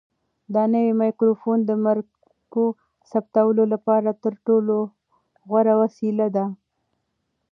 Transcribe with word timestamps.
دا 0.53 0.63
نوی 0.73 0.91
مایکروفون 1.01 1.59
د 1.65 1.71
مرکو 1.85 2.65
د 2.75 2.75
ثبتولو 3.11 3.63
لپاره 3.73 4.09
تر 4.23 4.33
ټولو 4.45 4.75
غوره 5.49 5.73
وسیله 5.81 6.27
ده. 6.35 6.45